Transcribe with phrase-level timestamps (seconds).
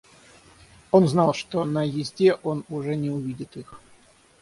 [0.89, 3.79] Он знал, что на езде он уже не увидит их.